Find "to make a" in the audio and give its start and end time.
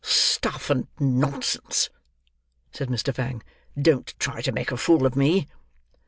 4.41-4.77